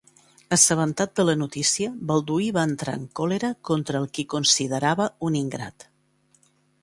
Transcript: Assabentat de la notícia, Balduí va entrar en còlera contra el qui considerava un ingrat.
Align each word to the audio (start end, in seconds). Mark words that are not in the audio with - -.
Assabentat 0.55 1.11
de 1.19 1.25
la 1.29 1.35
notícia, 1.41 1.89
Balduí 2.11 2.47
va 2.55 2.63
entrar 2.69 2.97
en 3.01 3.05
còlera 3.19 3.53
contra 3.71 4.01
el 4.05 4.09
qui 4.15 4.27
considerava 4.37 5.07
un 5.29 5.37
ingrat. 5.45 5.89